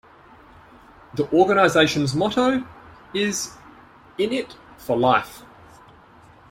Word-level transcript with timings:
The 1.13 1.31
organisation's 1.31 2.15
motto 2.15 2.65
is 3.13 3.55
'In 4.17 4.33
it 4.33 4.55
for 4.79 4.97
Life'. 4.97 5.43